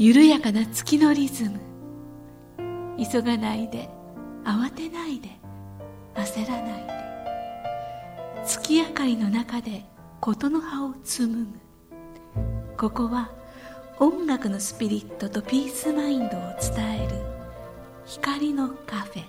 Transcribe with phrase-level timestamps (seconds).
[0.00, 1.60] 緩やかな月のリズム。
[3.12, 3.90] 急がないで
[4.46, 5.28] 慌てないで。
[6.14, 8.42] 焦らないで。
[8.46, 9.84] 月明かりの中で
[10.22, 11.50] 事の葉を紡ぐ。
[12.78, 13.30] ここは
[13.98, 16.40] 音楽のスピリットとピースマインドを
[16.74, 17.16] 伝える。
[18.06, 19.24] 光のカフェ。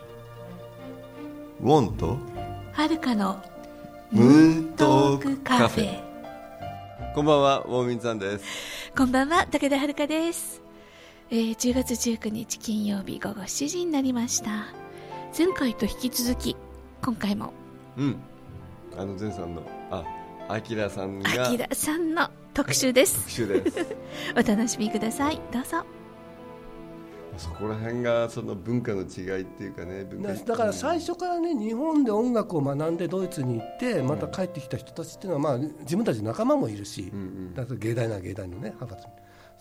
[1.59, 2.17] ウォンと
[2.71, 3.43] はるかの
[4.09, 5.99] ムーントークカフェ。
[7.13, 8.45] こんばんはウォーミンさんです。
[8.95, 10.61] こんばんは武田遥です、
[11.33, 14.65] えー、10月19日金曜日午後7時になりました。
[15.37, 16.57] 前回と引き続き
[17.01, 17.53] 今回も。
[17.95, 18.17] うん。
[18.97, 20.03] あの前さんのあ
[20.49, 23.15] アキラさんがあきらさんの特集です。
[23.19, 23.95] 特集です。
[24.35, 25.39] お楽しみください。
[25.53, 25.85] どうぞ。
[27.37, 37.53] そこら辺がその文化の違いっていうかね文化だだから最初からね日本で音楽を学んでドイツに行ってまた帰ってきた人たちっていうのは、まあ、自分たちの仲間もいるし、うんうん。
[37.55, 39.07] だから芸大なら芸大のね派閥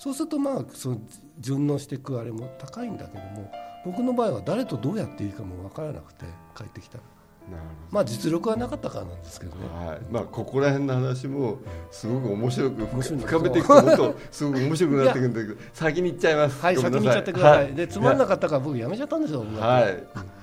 [0.01, 1.01] そうするとまあその
[1.39, 3.53] 順応していくあれも高いんだけども
[3.85, 6.25] 僕の場合は誰とどうやっていいかも分からなくて
[6.57, 7.05] 帰ってきたら。
[7.51, 9.67] なるまあ実力はなかったからなんですけどね。
[9.69, 10.01] はい。
[10.11, 11.59] まあここら辺の話も
[11.91, 16.63] すごく面白く深めていくともっとすごく面白くなっていくんだけど先に行っちゃいます。
[16.63, 19.67] はい先に行っちゃってください、はでつまんなかったから僕やめちゃったんですよ音楽。
[19.67, 19.81] は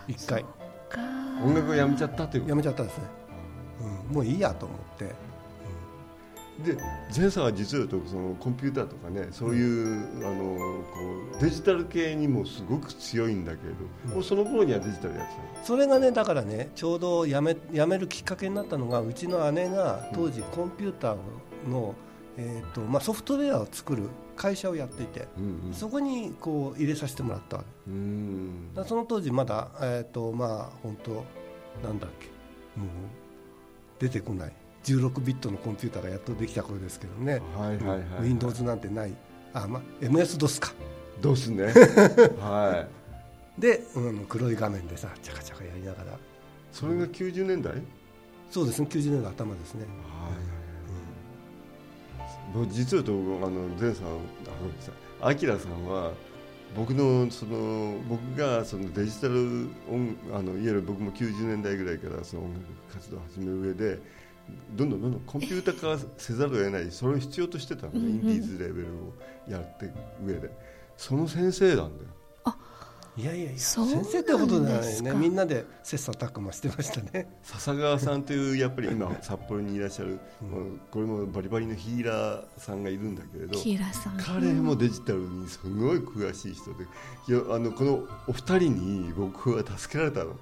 [0.08, 0.14] い。
[0.14, 0.44] 一回。
[0.44, 0.50] か
[1.44, 3.04] 音楽をやめちゃったというこやめちゃったんですね、
[4.10, 5.06] うん、もういいやと思って。
[5.06, 5.14] と
[6.66, 6.76] で
[7.16, 15.66] 前さんは実はそのコンピューターとかねそういう、あのこうデジタル系にもすごく強いんだけれど、もうその頃にはデジタルやってたの？
[15.66, 21.18] それがねだからねちょうど辞め辞めるきっかけになったのがうちの姉が当時コンピューター
[21.70, 21.94] の、
[22.38, 27.92] えーとまあ、ソフトウェアを作る会社をやっていて、うんそこにこう入れさせてもらったわけ。
[27.92, 27.98] うん。
[27.98, 31.24] うんだその当時まだ、えーとまあ本当
[31.88, 32.26] なんだっけ
[32.80, 32.90] もう
[34.00, 34.54] 出てこない
[34.94, 39.14] 16ビットのコンピューターがやっとできた頃ですけどね、はいはいはい、はい、Windows なんてない。
[39.54, 40.74] あ、まあ、MS-DOS か。
[41.22, 41.66] どうすね。
[42.40, 42.88] は
[43.58, 43.62] い。
[43.62, 46.18] で、うん、黒い画面でさチャカチャカやりながら。
[46.72, 47.74] それが90年代、
[48.52, 48.88] そうですね。
[48.90, 49.86] 90年代頭ですね。
[50.10, 50.30] は
[52.92, 53.16] 言うとあ
[53.50, 54.10] の前さんあ
[54.60, 56.14] ごめんなさいアキラさんは
[56.76, 64.00] 僕のその僕がそのデジタル音あのいわゆる僕も90年代ぐらいからその音楽活動を始める上で
[64.76, 68.10] どんどんどんどんコンピューター化せざるを得ないそれを必要としてたのね、うんうん。
[68.10, 69.14] インディーズレベルを
[69.50, 69.94] やっていく
[70.26, 70.50] 上で。
[70.98, 72.10] その先生なんだよ。
[73.18, 73.58] いやいやいや。
[73.58, 75.12] 先生ってことじゃないね。
[75.16, 77.28] みんなで切磋琢磨してましたね。
[77.42, 80.20] 笹川さんというやっぱり今 札幌にいらっしゃる、
[80.92, 84.18] これもバリバリのヒーラーさんがいるんだけれどキーラさん。
[84.18, 86.84] 彼もデジタルにすごい詳しい人で
[87.28, 90.36] いやあのこのお二人に僕は助けられたの、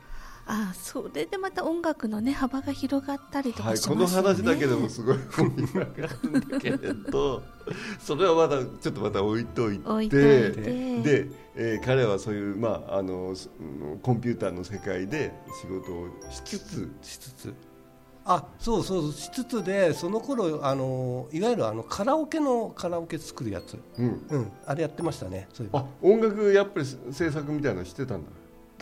[0.47, 7.41] あそれでまた音楽のね幅が広がったりとはい、かしこのますよね、話だけでもすごい盛り上がるんだけれど。
[7.99, 9.89] それはまだちょっとまた置いといて。
[9.89, 10.51] 置いといて。
[11.01, 13.49] で、えー彼はそういう、まあ、あのそ
[14.03, 16.89] コンピューターの世界で仕事をしつつ。
[17.01, 17.53] しつつ。
[18.27, 25.81] あそうそうしつつでその頃あのいわゆるあのカラオケのカラオケ作るやつ、うん、うん、あれやってましたねそういえば。
[25.81, 28.31] あ音楽やっぱり制作みたいなのしてたんだ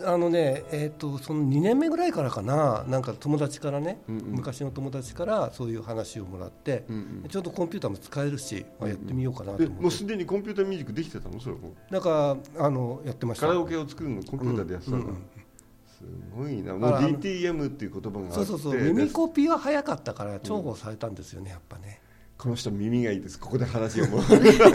[0.02, 4.26] あのね、えー、とその2年目ぐらいからかななんか友達からね、うんうん。
[4.36, 7.30] 昔の友達からそういう話をもらって、うんうん。
[7.30, 11.40] ちょうどコンピューターも使えるし、まあ、やってみようかなとで思って、もうすでにコンピューターミュージックできてたの？
[11.40, 13.48] それもなんかあのやってました。
[13.48, 15.16] カラオケを作るのコンピューターでやってたんだ、うんうん。
[15.16, 15.24] うん
[16.04, 16.04] す
[16.36, 16.74] ごいな。
[16.74, 18.34] もう DTM っていう言葉があって。
[18.34, 18.82] そうそうそう。
[18.82, 22.02] 耳コピーは早かったから重宝されたんですよねやっぱね、
[22.44, 23.40] この人耳がいいです。
[23.40, 24.22] ここで話をもう。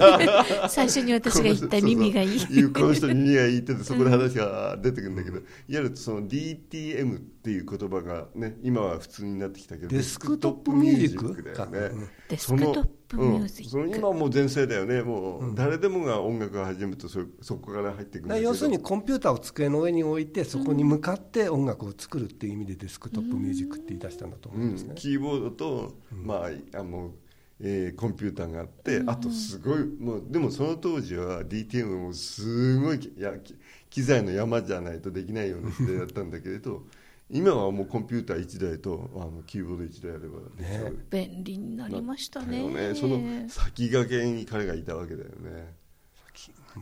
[0.70, 2.40] 最初に私が言った耳がいい。
[2.72, 11.90] この人耳がいいって言ってそこで話が出てくるんだけど、いわゆるその DTM っていう言葉がね今は普通になってきたけどデスクトップミュージックだよね。
[11.90, 13.70] かデスクトップミュージック。
[13.70, 15.02] そのうん、その今はもう全盛だよね。
[15.02, 18.48] もう誰でもが音楽を始めるとそそこから入っていくんだけど。
[18.48, 27.12] 要するにコンピューターを机の上に置いてそこに向かって音楽を作るっていう意味でデスクトップミュージックって言い出したんだと思うんですね、キーボードと、まああの
[27.60, 33.54] えーコンピューターがあって、あとすごいもうでもその当時は DTM もすごいいやき
[33.90, 36.84] 機材の山じゃないとできないような時代だったんだけれど
[37.30, 40.92] 今はもうコンピューター1台とあのキーボード1台あればね。
[41.10, 42.66] 便利になりましたね。
[42.68, 42.94] ね。
[42.94, 45.74] その先駆けに彼がいたわけだよね。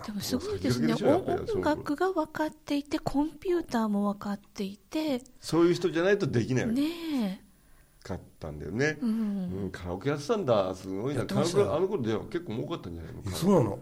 [0.04, 0.94] でもすごいですね。
[0.94, 5.22] 音楽が分かっていてコンピューターも分かっていて。
[5.40, 6.80] そういう人じゃないとできないわけ。
[6.80, 7.45] ね
[8.06, 9.70] かったんだよね、え、うん、うん。
[9.72, 10.72] カラオケやってたんだ。
[10.74, 13.30] すごいやなカラオケあの頃では結構儲かったんじゃないの？
[13.32, 13.78] そうなの。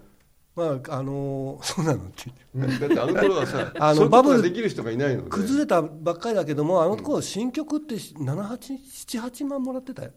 [0.57, 2.33] まああのー そうなのって。
[2.55, 2.81] 言ってうん。
[2.81, 5.31] だってあの頃はさ あのバブルができる人がいないので。
[5.31, 10.13] 崩れたばっかりだけどもあの頃新曲って778万もらってたよ。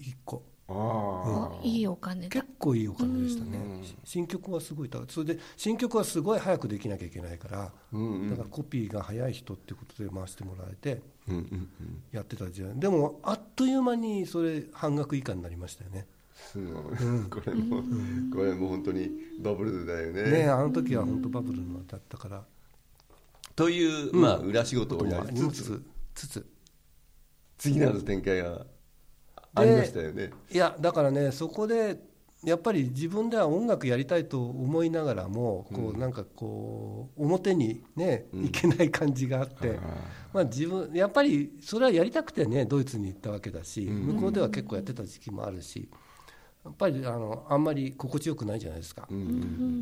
[0.00, 0.42] 1個。
[0.68, 2.28] ああ、いいお金だ。
[2.28, 3.84] 結構いいお金でしたね、うん。
[4.04, 8.30] 新曲はすごい高いそれで新曲はすごい早くできなきゃいけないから、うんうん。
[8.30, 11.44] だからコピーが早い人っていうことで回してもらえてうんうんう
[11.84, 12.02] ん。
[12.12, 16.06] やってた時代でもあっという間にそれ半額以下になりましたよね。
[16.34, 16.82] すごい、
[17.30, 17.82] これも、
[18.34, 19.10] これも本当に
[19.40, 20.44] バブルだよね。
[20.44, 22.42] ねあの時は本当バブルのだったから。
[23.54, 25.82] という、まあ裏仕事をやりつつ。
[26.14, 26.46] つつ。
[27.58, 28.66] 次なる展開が
[29.54, 30.30] ありましたよね。
[30.50, 32.00] いやだからねそこで
[32.44, 39.78] やっぱり自分では音楽やりたいと思いながらもこうなんかこう表にねいけない感じがあって、
[40.32, 45.88] まあ、自分やっぱりそれはやりたくてねドイツに行ったわけだし向こうでは結構やってた時期もあるし
[46.64, 49.08] やっぱりあのあんまり心地よくないじゃないですか。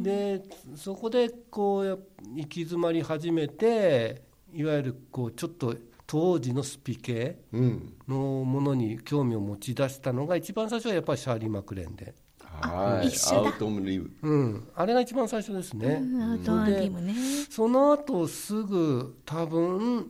[0.02, 0.42] で
[0.76, 1.96] そこでこうや
[2.34, 4.22] 行き詰まり始めて
[4.52, 7.94] いわゆるこうちょっと当時のスピ系うん。
[8.08, 12.14] のものに興味を持ち出したのが一番最初はやっぱりシャーリー・マクレーンで、
[12.60, 13.08] はい。
[13.08, 13.48] 一緒だ。
[13.48, 14.10] アウトムリブ。
[14.22, 17.14] うん、あれが一番最初ですね、うんアウトアンリムね。
[17.50, 20.08] その後すぐ多分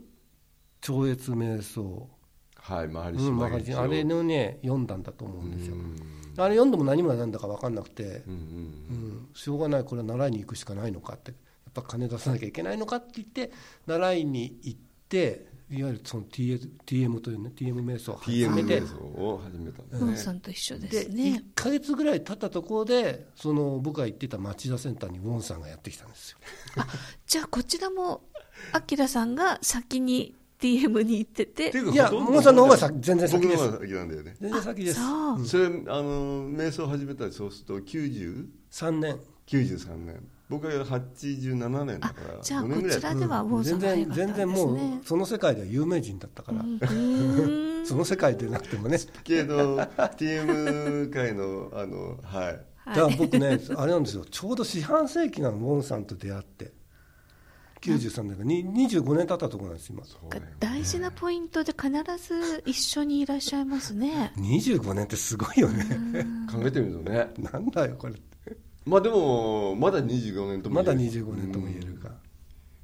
[0.80, 2.08] 超越瞑想、
[2.56, 5.96] はいマハリうんまあシマゲチあれのね読んだんだと思うんですよ、うん。
[6.36, 8.32] あれ読んでも何もなんだか分かんなくてう、ん。
[8.32, 11.30] うん、しょうがないこれは習いに行くしかないのかって。
[11.30, 13.52] やっぱ金出さなきゃいけないのかって言って
[13.86, 18.80] 習いに行っていわゆるその TM, TM というね TM 瞑想を始 TM めて。
[18.80, 21.42] 瞑想を始めたんですねさんと一緒でですね。
[21.54, 26.38] 1か月ぐらい経ったところでその僕が行ってた町田センターにウォンさんがやってきたんですよ。
[27.26, 28.22] じゃあこちらも
[28.72, 31.68] アキラさんが先に DM に行ってて。
[31.68, 33.62] っていやほとんどモンさんの方が先全然先です。
[33.62, 34.36] 僕の方が先なんだよね。
[34.40, 35.00] 全然先です。
[35.00, 35.46] そう。
[35.46, 39.20] それあの瞑想を始めたらそうすると90 3年。
[39.50, 47.86] 93年僕が87年だからじゃあ5年ぐらいこちらではウォンさ全然全然もねうその世界では有名人だったから、うん。
[47.86, 48.98] その世界でなくてもね。
[49.24, 52.60] けど TM 界のあのはい。
[52.86, 54.24] だから僕ねあれなんですよ。
[54.24, 56.72] ちょうど四半世紀なのウォンさんと出会って。
[57.80, 60.02] 93年がに25年経ったところなんです今。
[60.02, 60.08] ね
[60.58, 64.34] 大事なポイントで必ず一緒にいらっしゃいますね。
[64.36, 65.84] 25年ってすごいよね。
[66.52, 67.30] 考えてみるとね。
[67.38, 68.14] なんだよこれ
[68.90, 72.10] まあでもまだ25年ともまだ言える25年とも言えるか、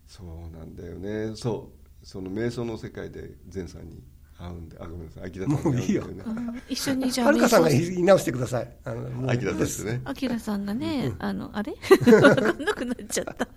[0.06, 1.34] そうなんだよね。
[1.34, 1.72] そ
[2.02, 2.06] う。
[2.06, 4.04] その瞑想の世界で前さんに
[4.38, 5.24] 会うんであごめんなさい。
[5.24, 6.42] 秋田さんに会うんだよね。
[6.48, 6.62] うん。
[6.68, 8.76] 一緒にじゃあはるかさんが言い直してください。
[8.84, 10.00] あのもう秋田さんですね。
[10.04, 11.74] アキラさんがね、あのあれ？
[12.04, 13.48] 分かんなくなっちゃった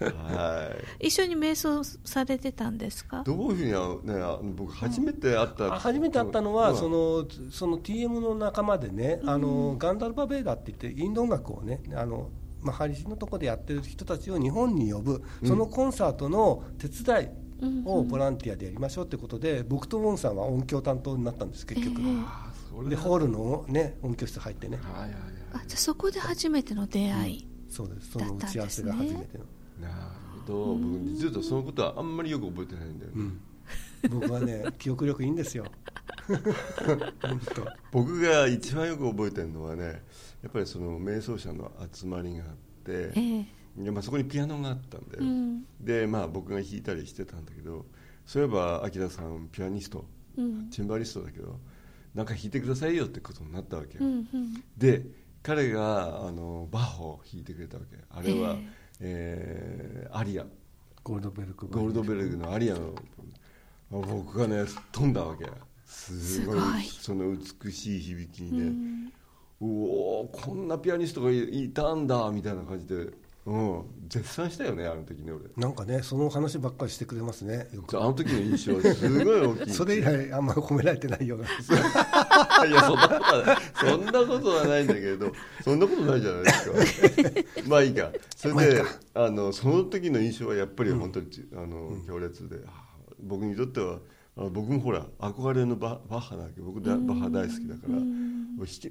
[0.00, 0.70] は
[1.00, 1.06] い。
[1.08, 3.22] 一緒に瞑想されてたんですか？
[3.24, 6.76] どういうふうにあのねあの僕初めて会った、あ初めて会ったのは、うん。
[6.76, 12.30] そのその TM の仲間でね、あのガンダルバ・ベーダって言ってインド音楽をねあの、
[12.60, 17.28] まあ、ハリシのとこでやってる人たちを日本に呼ぶそのコンサートの手伝い
[17.86, 24.78] をボランティアでやりましょうってことで、僕とウォンさんは音響担当になったんです結局、あそれでホールの、ね、音響室入ってね。
[24.82, 25.20] はいはいはい。
[25.54, 28.12] あじゃあそこで初めての出会い、そうです。
[28.12, 29.44] その打ち合わせが初めての、
[29.80, 29.94] なる
[30.46, 30.74] ほど。
[30.74, 33.40] 僕実はそのことはあんまりよく覚えてないんだよね、うん。
[34.20, 35.66] 僕はね 記憶力いいんですよ。
[37.92, 40.02] 僕が一番よく覚えてるのはね
[40.42, 42.50] やっぱりその瞑想者の集まりがあっ
[42.84, 43.82] てええ。
[43.82, 45.64] いやまあそこにピアノがあったんだよ、うん。
[45.80, 47.86] でまあ僕が弾いたりしてたんだけど
[48.26, 50.04] そういえば秋田さんピアニスト
[50.36, 50.70] うん。
[50.70, 51.58] チェンバリストだけど
[52.14, 54.64] なんか弾いてくださいよってことになったわけよ、うんうん。
[54.76, 55.06] で
[55.42, 57.96] 彼があのバッホを弾いてくれたわけ。
[58.10, 58.56] あれは、
[59.00, 60.08] ええ。
[60.10, 60.44] ーアリア。
[61.04, 62.94] ゴールドベルクゴールドベルグのアリアの
[63.90, 65.46] 僕がね飛んだわけ。
[65.86, 66.82] すごいすごい。
[66.82, 69.06] その美しい響きにね、うん。
[69.06, 69.12] う
[69.60, 73.06] おーこんなピアニストがいいたんだみたいな感じで、
[73.48, 75.44] うん、絶賛したよねあの時ね俺。
[75.56, 77.98] なんかねその話ばっかりしてくれますねよく。
[77.98, 79.72] あの時の印象はすごい大きい。
[79.72, 81.46] それ以来あんま褒められてないような。
[82.66, 83.56] いやそんなことはない。
[83.72, 85.32] そんなことはないんだけど
[85.64, 87.62] そんなことないじゃないですか。
[87.68, 88.12] まあいいか。
[88.36, 88.82] それで
[89.14, 92.84] あのその時の印象はやっぱり本当に、あの強烈で、あ
[93.22, 93.98] 僕にとっては
[94.50, 96.60] 僕もほら憧れのババッハだけ。
[96.60, 97.94] ど僕だバッハ大好きだから、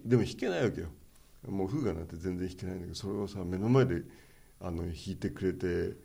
[0.06, 0.88] でも弾けないわけよ。
[1.48, 4.02] もうフーガなんて全然弾けないんだけどそれをさ目の前で
[4.60, 5.98] あの弾いてくれて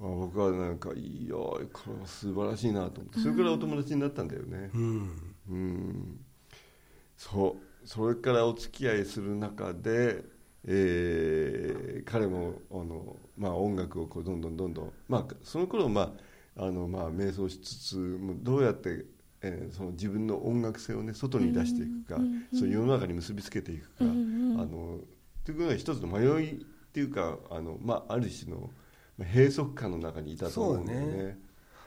[0.00, 5.34] あ僕はなんかいいよこれは素晴らしいなと思ってそれからお友達になったんだよね、うん。
[5.50, 6.20] うん。
[7.16, 7.86] そう。
[7.86, 10.24] それからお付き合いする中で、
[10.64, 16.14] えー彼もあの、まあ、音楽をこうどんどんどんどん、まあ、その頃、ま
[16.56, 19.04] ああのまあ瞑想しつつもうどうやって、
[19.42, 22.20] えーその自分の音楽性を、ね、外に出していくか、
[22.52, 25.00] そういう世の中に結びつけていくか、あの
[25.44, 28.70] というのは一つの迷いっていうかあの、まあ、ある種の
[29.16, 31.38] まあ閉塞感の中にいたと思うんだよね。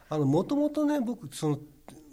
[0.10, 1.60] あのもともとね僕その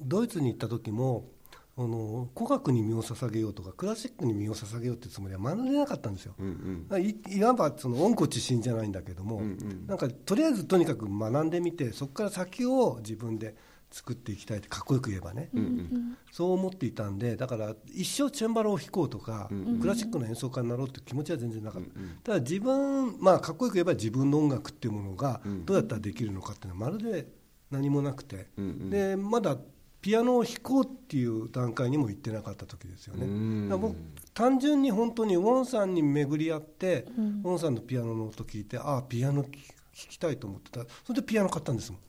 [0.01, 1.29] ドイツに行った時も
[1.77, 7.03] あの古楽に身を捧げようとかクラシックに身を捧げようってつもりは学んでなかったんですよ、うんうん。
[7.03, 9.87] いいわばその温故知新じゃないんだけども、うんうん。
[9.87, 13.55] なんかとりあえずとにかく学んでみてそこから先を自分で
[13.91, 16.19] 作っていきたいってかっこよく言えばね、うんうん。
[16.31, 22.11] そう思っていたんでだから一生チェンバロを弾こうとか、うんクラシックの演奏家になろうっていう気持ちは全然なかった、うんうん。
[22.23, 25.65] ただ自分まあかっこよく言えば自分の音楽っていうものがうん。
[25.65, 27.29] どうやったらできるのかっていうのはまるで
[27.71, 28.91] 何もなくて、うんうん。
[28.91, 29.57] でまだ
[30.01, 33.69] ピアノを弾こうっていう段階にも行ってなかった時ですよね、うん。
[33.69, 33.97] だから僕
[34.33, 37.41] 単純に本当にウォンさんに巡り合って、うん。
[37.43, 39.51] ウォンさんのピアノの音聞いてああピアノ弾
[39.93, 40.81] きたいと思ってた。
[41.05, 42.01] それでピアノ買ったんですもん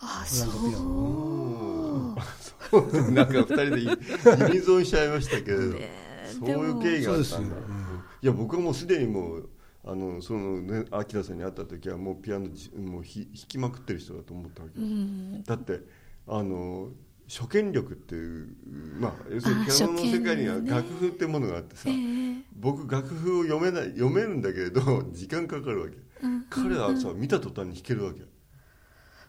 [0.00, 0.46] あそ
[2.78, 3.88] うなんか二人でユ
[4.52, 6.06] ニゾンしちゃいましたけれど、ね
[6.38, 7.56] そういう経緯があったんだ。
[7.56, 8.02] そうん。
[8.22, 9.48] いや僕はもうすでにもう
[9.84, 15.42] あのそのね明さんに会った時はもうピアノじもうひ弾きまくってる人だと思ったわけ、うん。
[15.44, 15.80] だって
[16.26, 16.90] あの
[17.28, 18.48] 初見力っていう
[18.98, 22.42] まあ要するにあピアノの世界には楽譜ってものがあってさ、ええ。
[22.56, 26.44] 僕楽譜を読めない読めるんだけれど時間かかるわけ、うん。
[26.50, 28.20] 彼はさ見た途端に弾けるわけ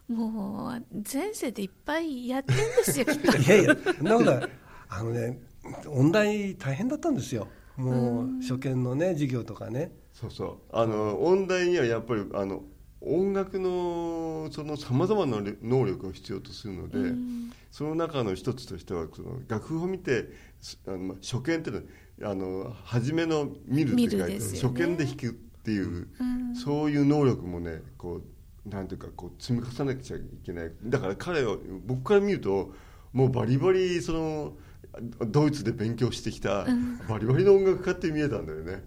[0.07, 4.49] もう前世でいっぱいやってんですよきっといやいやそんなことない
[4.89, 5.39] あのね
[5.87, 7.47] 音大大変だったんですよ。
[7.75, 9.91] もう初見のね授業とかね。
[10.13, 10.57] そうそう。
[10.71, 12.63] あの音大にはやっぱりあの
[13.01, 17.51] 音楽のそのさまざまな能力を必要とするので、うん。
[17.71, 20.29] その中の一つとしてはその楽譜を見て
[20.61, 21.85] すあのまあ初見っていう
[22.19, 24.39] のはあの初めの見るって書いてね。
[24.39, 26.55] 初見で弾くっていう、うん。
[26.55, 28.23] そういう能力もねこう
[28.69, 30.71] なんていうかこう積み重ねなきゃいけない。
[30.83, 32.73] だから彼は僕から見ると
[33.13, 34.53] もうバリバリその
[35.27, 36.65] ドイツで勉強してきた
[37.07, 38.83] バリバリの音楽家って見えたんだよね。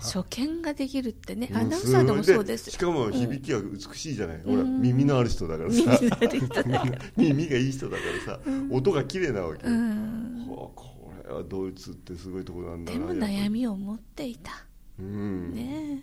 [0.00, 1.48] 初見ができるってね。
[1.52, 2.70] アナウンサーでもそうです。
[2.70, 4.42] しかも響きが美しいじゃない、ん。
[4.42, 6.00] ほら耳のある人だからさ。
[7.16, 9.62] 耳がいい人だからさ、音が綺麗なわけ。
[9.62, 14.50] これはドイツってすごいところなんだでも悩みを持っていた。
[14.98, 15.54] うん。
[15.54, 16.02] ね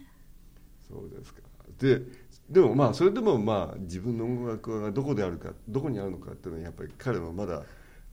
[0.87, 1.41] そうですか。
[1.79, 2.01] で
[2.49, 7.63] でもまあそれでもまあ自分の音楽がどこであるかどこにあるのかっていうのはやっぱり彼はまだ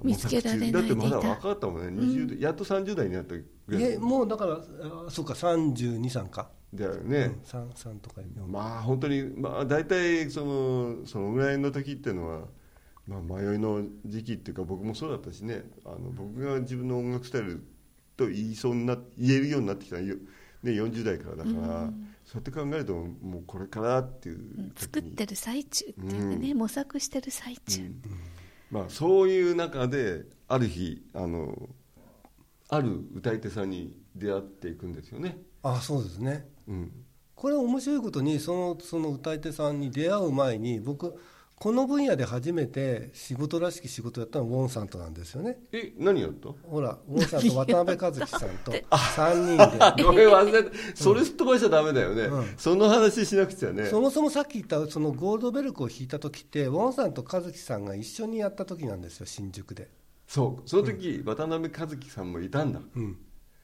[0.03, 3.93] 見つけられないだってまだ若かったもんね、20代やっと30代になったぐらい。
[3.93, 4.61] えもうだからあ
[5.09, 12.41] そうか32歳か、だよね、うん、3, 3とか4まあ本当にまあ大体そのそのぐらいの時っていうのは、
[13.07, 15.65] まあ、迷いの時期っていうか僕もそうだったしね。
[15.85, 17.65] あの僕が自分の音楽スタイル
[18.17, 20.17] と言いそうにな言えるようになってきたのはよ
[20.65, 21.91] ね、40代からだから、
[22.25, 28.03] そうやって考えるともうこれからっていう作ってる最中っていうかね、模索してる最中、うん。
[28.71, 31.69] まあ、そういう中である日あの
[32.69, 35.39] ある歌い手さんに出会っていくんですよね。
[35.63, 36.49] あそうですね。
[36.67, 36.93] うん。
[37.35, 41.21] これ面白いことにそのその歌い手さんに出会う前に僕
[41.65, 45.57] この分野で初めて仕事らしき仕事やったのはウォンさんとなんですよね。
[45.73, 46.51] え何やった？
[46.69, 50.03] ほらウォンさんと渡辺和樹さんと3人で。
[50.05, 52.55] ごめん忘れてそれすっ飛ばしちゃダメだよね、うん。
[52.59, 53.87] その話しなくちゃね。
[53.87, 59.89] そもそもさっき言ったそのゴールドベルクを弾いた時ってウォンさんと和樹さんが一緒にやった時なんですよ新宿で。
[60.29, 60.69] そう。
[60.69, 62.83] その時、渡辺和樹さんもいたんだ。
[62.95, 63.17] うん。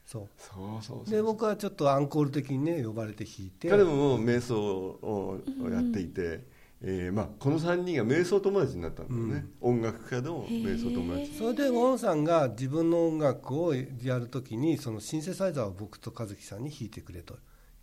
[0.07, 0.29] そう。
[0.39, 3.69] そうそうそうで僕はちょっとアンコール的にね呼ばれて弾いて。
[3.69, 5.39] 彼ももう瞑想を
[5.71, 6.49] やっていて、
[6.83, 11.35] えーまあ、この3人が瞑想友達になったんだよね、音楽家の瞑想友達。
[11.35, 17.37] それでウォンさんが自分の音楽をやるときにそのシンセサイザーを僕と和樹さんに弾いてくれと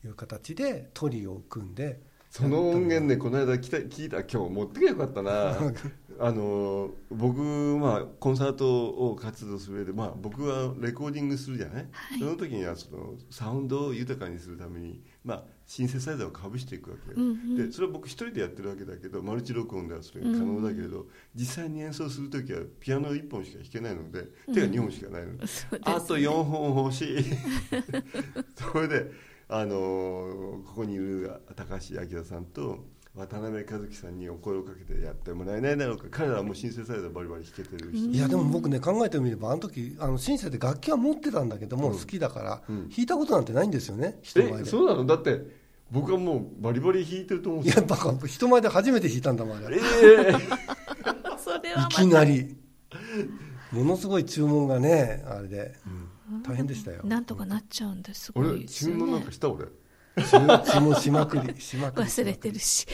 [0.04, 2.02] いう形でトリオを組んで。
[2.30, 4.18] その音源ねこの間聞いた。
[4.24, 5.56] 今日持ってきゃよかったな
[6.20, 11.86] あの僕、まあ、コンサートを活動する上で、まあ、僕はレコーディングするじゃない、
[12.20, 17.56] その時にはそのサウンドを豊かにするために、まあ、シンセサイザーをかぶしていくわけよ、うんうん。
[17.56, 21.06] でそれは僕一人でやってるわけだけどマルチ録音ではそれが可能だけれど、
[21.36, 25.80] 実際に演奏する時はピアノ1本しか弾けないので手が2本しかないので、ですね。
[25.84, 27.24] あと4本欲しい。
[28.56, 29.12] それで、
[29.50, 32.86] あのーここにいる高橋明さんと
[33.18, 36.06] 渡辺和樹さんにお声をかけてやってもらえないだろうか。
[36.12, 44.66] 彼らはもうシンセサイザーバリバリ弾けてる人、いやでも僕ね考えてみればあの時あのシンセで楽器は持ってたんだけども、好きだから、うん弾いたことなんてないんですよね人前えで。
[44.66, 45.06] そうなの？
[45.06, 45.42] だって
[45.90, 47.82] 僕はもうバリバリ弾いてると思うんいですよ。
[47.84, 49.78] やバカ人前で初めて弾いたんだもんあれ。
[49.78, 50.34] ええ。
[51.44, 52.56] それはいきなり。
[53.72, 55.76] ものすごい注文がねあれで、
[56.46, 57.02] 大変でしたよ。
[57.04, 58.32] なんとかなっちゃうんです。
[58.32, 59.50] ごい俺ですよ注文なんねかした？
[59.50, 59.66] 俺
[60.24, 62.10] 注注文しまくりしまくり。
[62.10, 62.86] 忘れてるし。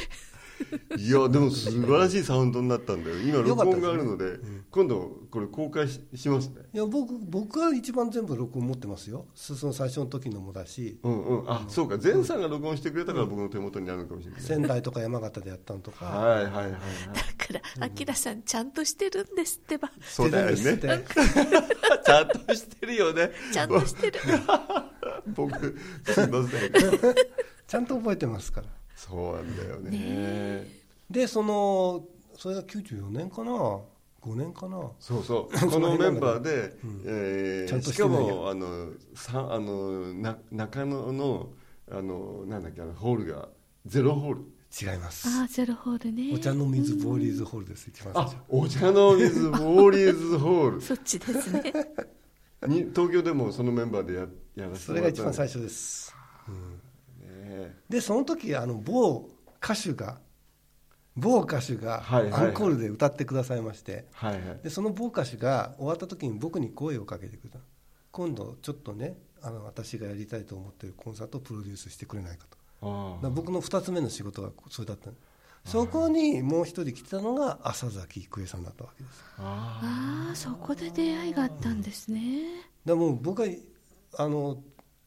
[0.97, 3.17] いやでも素晴らしいサウンドになったんだよ。
[3.17, 4.39] 今録音があるので、
[4.71, 6.61] 今度これ公開ししますね。
[6.73, 9.25] いや僕僕は一番全部録音持ってますよ。
[9.35, 10.99] その最初の時のもだし。
[11.03, 11.51] うんうん。
[11.51, 11.97] あそうか。
[12.01, 16.05] 前さんが録音してくれたから僕の手元にあるのかもしれない、仙台とか山形でやったのとか。
[16.05, 16.71] はいはいはいはい。
[16.71, 16.77] だ
[17.45, 19.91] から、あきらさん、ちゃんとしてるんですってば。
[20.01, 20.55] そうだよね。
[22.05, 23.31] ちゃんとしてるよね。
[23.51, 24.19] ちゃんとしてる。
[25.27, 26.71] 僕すいません。
[27.67, 28.67] ちゃんと覚えてますから。
[28.95, 30.67] そうなんだよね。
[31.09, 34.89] でそのそれが94年かな？5年かな？
[34.99, 35.59] そうそう。
[35.69, 37.01] このメンバーで、うん。
[37.05, 41.49] えーちゃんとしかもあのさあのな中野の
[41.91, 43.49] あのなんだっけあのホールが
[43.85, 44.41] ゼロホール。
[44.75, 45.27] 違います。
[45.29, 46.31] ああ、ゼロホールね。
[46.33, 47.89] お茶の水ボーリーズホールです。
[47.91, 51.71] 一番最あ初お茶の水ボーリーズホー そっちですね。
[52.63, 56.15] ルに東京でもそのメンバーでややらせてそれがもらったの一番最初です。
[57.19, 59.29] ねでその時あの某
[59.61, 60.19] 歌手が
[61.15, 62.47] 某歌手がはいはいはい。
[62.47, 64.59] アンコールで歌ってくださいまして、はいはい。
[64.63, 67.59] でその某歌手が終わった時に僕に声をかけてくれた。
[68.11, 72.57] 今度ちょっとねあの私がやりたいと思ってるコンサートをプロデュースしてくれないかと。
[73.29, 75.15] 僕の2つ目の仕事がそれだったの
[75.65, 82.21] そこにもう一人来てたのが浅崎郁恵さんだったわけですあああ、そこで出会いがあったんですね。
[82.85, 83.47] だからもう僕は
[84.17, 84.61] あの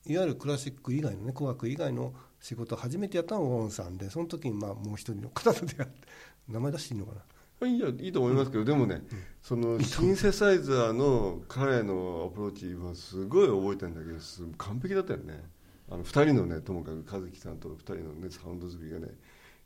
[0.07, 5.95] いわゆるクラシック以外のね紅白以外の仕事を初めてやったのがウォンさんでその時にまあもう一人の方と出会って
[6.49, 7.21] 名前出していいのかな。
[7.69, 9.03] いやいいと思いますけど、でもね、
[9.41, 15.43] そのシンセサイザーの彼のアプローチはすごい覚えてるんだけどす完璧だったよね。
[15.91, 19.09] あの2人のねともかく和樹さんと2人のねサウンド作りがね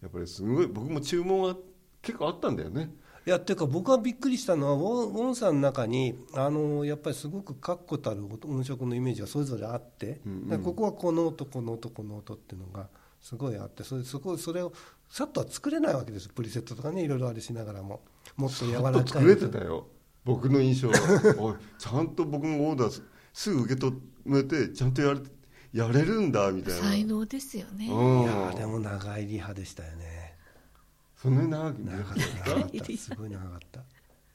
[0.02, 1.56] やっぱりすごい僕も注文は
[2.02, 2.90] 結構あったんだよね。
[3.26, 10.62] いやっていうか僕がびっくりしたのはウォンさんの中にあのやっぱりすごく確固たる音色のイメージがそれぞれあって、うんうん。
[10.62, 12.88] ここはこの音この音この音っていうのが
[13.20, 14.72] すごいあってそれそこそれを
[15.10, 16.28] さっとは作れないわけです。
[16.30, 18.00] プリセットとかねいろいろあれしながらも。
[18.36, 19.86] もっと柔らかい作れてたよ。
[20.24, 20.92] 僕の印象お
[21.52, 23.02] いちゃんと僕のオーダーす
[23.32, 25.20] すぐ受け止めてちゃんとやれ
[25.72, 26.88] やれるんだみたいな。
[26.88, 27.88] 才能ですよね。
[27.90, 28.22] うん。
[28.22, 30.34] いやでも長いリハでしたよね。
[31.16, 32.44] そんなに長く長かっなかった？
[32.44, 32.96] た長かった。
[32.96, 33.80] すごい長かった。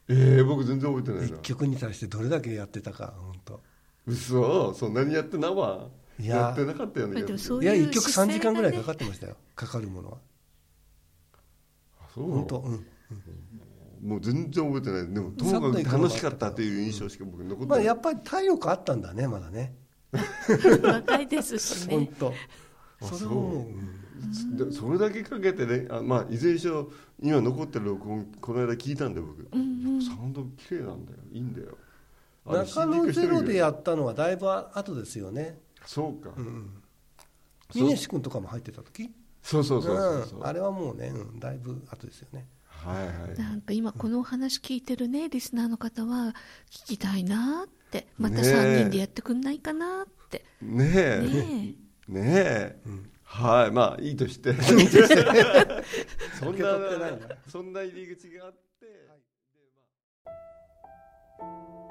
[0.08, 3.62] ええ僕全然覚えてない一な曲に対してどれだけやってたか本当
[4.06, 4.74] 嘘？
[4.74, 5.88] そんなにやってなわ。
[6.20, 6.36] いや。
[6.38, 9.36] やってなかったよねまあでもそういやいう一曲3時間ぐらいかかっってましたよ。
[9.56, 10.18] かかるものは。
[12.14, 12.32] そう？
[12.32, 12.86] 本当うん
[14.04, 19.02] もう全然覚えてないでもともかく楽しかったという印象しか僕残ってない、まあやっぱり体力あったん。
[19.02, 19.74] だねまだね
[20.84, 22.12] 若いですし本ね。
[22.20, 22.34] 当。
[23.02, 23.56] あそれももう。
[23.56, 24.58] うん。
[24.58, 26.90] でそれだけかけてねあ、まあ、いずれにしろ
[27.22, 30.02] 今残ってる録音この間聞いたんで僕、うんうん。
[30.02, 31.20] サウンド綺麗なんだよ。
[31.32, 31.78] いいんだよ。
[32.46, 35.60] 中野ゼロでやったのはだいぶ後ですよね。
[35.86, 36.70] そうか、うん
[37.72, 37.84] そう。
[37.84, 39.10] 峰志君とかも入ってた時？
[39.42, 40.48] そうそうそうそうそう、うん。
[40.48, 42.48] あれはもうねうんだいぶ後ですよね。
[42.68, 43.38] はいはい。
[43.38, 46.36] なんか今このお話聞いてるねリスナーの方は
[46.70, 47.68] 聞きたいなっ
[48.02, 48.52] てまたねえ。
[48.52, 50.44] 3人でやってくんないかなって。
[50.62, 51.22] ねえ。
[51.22, 51.76] ね
[52.08, 52.76] ねえ、
[53.24, 54.54] はいまあいいとして。
[56.40, 56.78] そんな
[57.48, 58.58] そんな入り口があって、「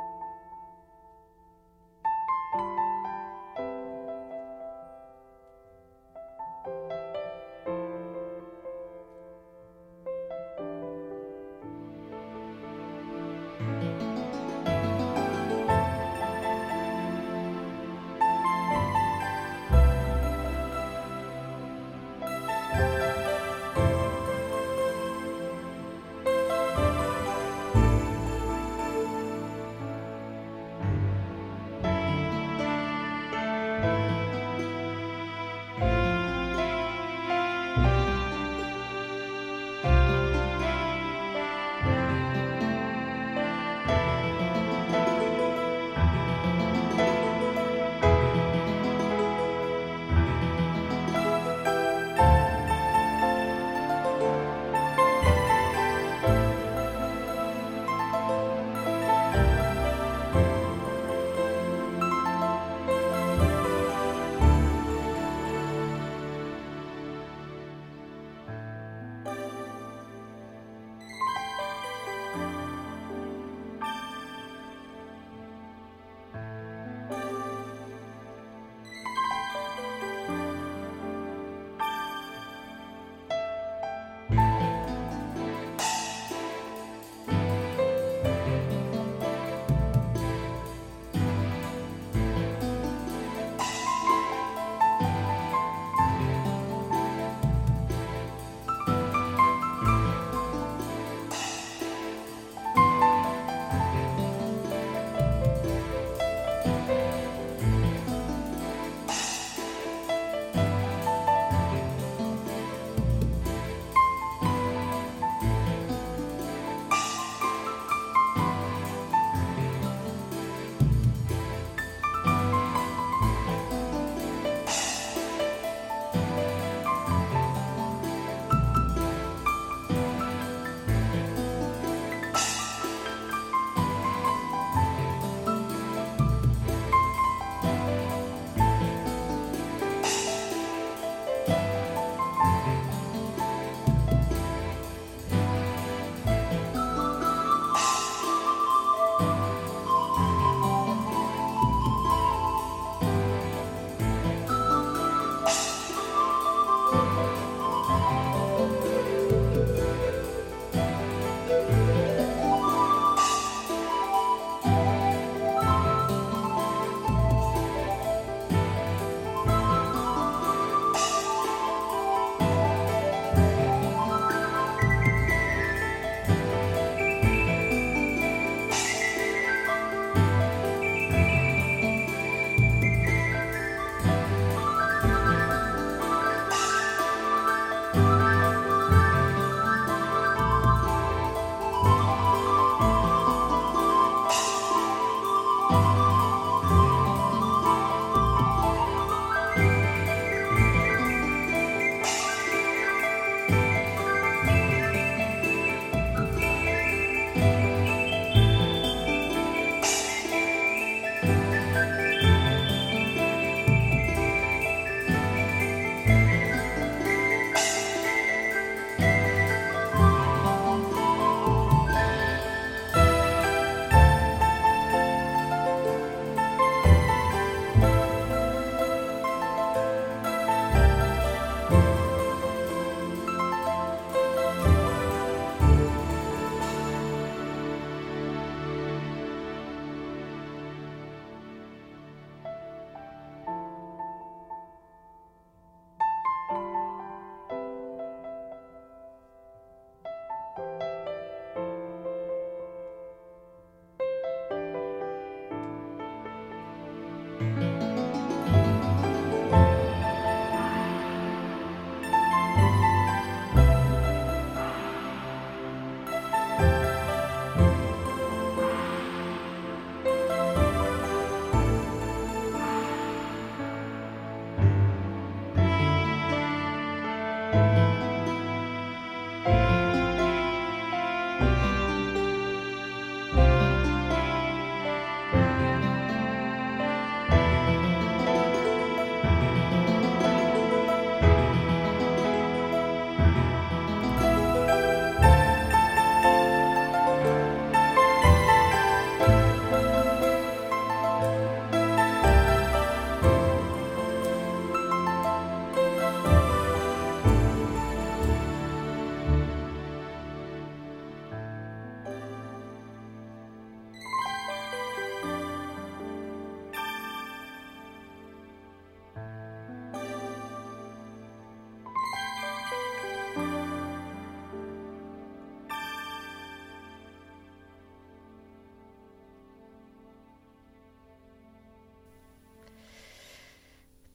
[257.41, 257.84] Bye.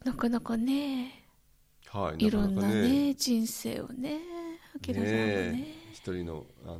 [0.04, 1.26] なかなかね
[1.88, 4.20] はい、いろんなねね人生をね
[4.88, 5.52] 明さんもね。
[5.52, 6.80] ね一人の、あの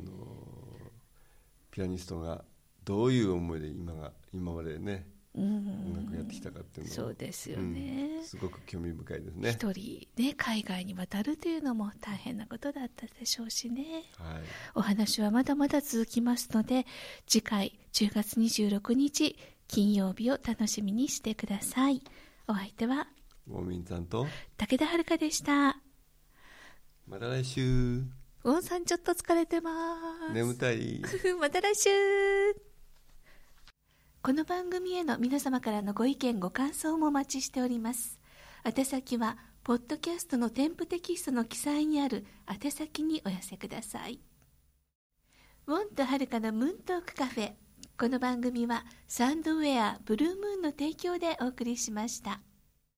[1.72, 2.44] ピアニストが
[2.84, 5.06] どういう思いで今が今までね
[5.36, 5.44] うん。
[5.44, 6.94] 音楽やってきたかっていうのを。
[6.96, 8.16] そうですよね。
[8.18, 9.50] うんすごく興味深いですね。
[9.50, 14.04] 一人ね海外に渡るというのも大変なことだったでしょうしね。
[14.18, 14.42] はい、
[14.74, 16.86] お話はまだまだ続きますので
[17.26, 19.36] 次回10月26日
[19.68, 22.02] 金曜日を楽しみにしてください
[22.50, 23.06] お相手は
[23.46, 25.80] ウォーミンさんと武田遥でした。
[27.06, 28.02] また来週。
[28.42, 29.72] ウォンさんちょっと疲れてま
[30.28, 30.34] す。
[30.34, 31.00] 眠たい。
[31.38, 31.90] また来週。
[34.22, 38.18] この番組への皆様からのご意見ご感想もお待ちしております。
[38.64, 44.18] 宛先はポッドキャストの添付テキストの記載にある宛先にお寄せください。
[45.68, 47.52] ウォンとはるかのムーントークカフェ
[48.00, 52.40] この番組はサンドウェアブルームーンの提供でお送りしました。